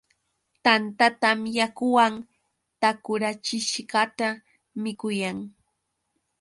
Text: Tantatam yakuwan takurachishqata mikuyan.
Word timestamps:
Tantatam 0.63 1.39
yakuwan 1.57 2.13
takurachishqata 2.81 4.27
mikuyan. 4.83 5.37